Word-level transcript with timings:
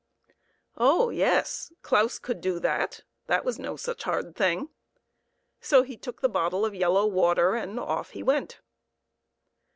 Oh 0.77 1.11
yes, 1.11 1.71
Claus 1.83 2.17
could 2.17 2.41
do 2.41 2.59
that; 2.59 3.03
that 3.27 3.45
was 3.45 3.59
no 3.59 3.75
such 3.75 4.01
hard 4.01 4.35
thing. 4.35 4.69
So 5.59 5.83
he 5.83 5.95
took 5.95 6.21
the 6.21 6.27
bottle 6.27 6.65
of 6.65 6.73
yellow 6.73 7.05
water 7.05 7.53
and 7.53 7.79
off 7.79 8.09
he 8.09 8.23
went. 8.23 8.61